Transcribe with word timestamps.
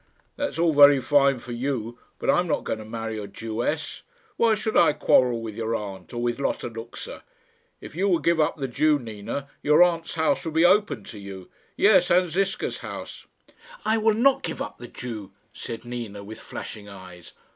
"That 0.35 0.49
is 0.49 0.57
all 0.57 0.73
very 0.73 0.99
fine 0.99 1.37
for 1.37 1.51
you, 1.51 1.99
but 2.17 2.27
I 2.27 2.39
am 2.39 2.47
not 2.47 2.63
going 2.63 2.79
to 2.79 2.85
marry 2.85 3.19
a 3.19 3.27
Jewess. 3.27 4.01
Why 4.35 4.55
should 4.55 4.75
I 4.75 4.93
quarrel 4.93 5.43
with 5.43 5.55
your 5.55 5.75
aunt, 5.75 6.11
or 6.11 6.17
with 6.23 6.39
Lotta 6.39 6.69
Luxa? 6.69 7.23
If 7.81 7.95
you 7.95 8.07
would 8.07 8.23
give 8.23 8.39
up 8.39 8.57
the 8.57 8.67
Jew, 8.67 8.97
Nina, 8.97 9.47
your 9.61 9.83
aunt's 9.83 10.15
house 10.15 10.43
would 10.43 10.55
be 10.55 10.65
open 10.65 11.03
to 11.03 11.19
you; 11.19 11.51
yes 11.77 12.09
and 12.09 12.31
Ziska's 12.31 12.79
house." 12.79 13.27
"I 13.85 13.97
will 13.99 14.15
not 14.15 14.41
give 14.41 14.59
up 14.59 14.79
the 14.79 14.87
Jew," 14.87 15.33
said 15.53 15.85
Nina, 15.85 16.23
with 16.23 16.39
flashing 16.41 16.89
eyes. 16.89 17.33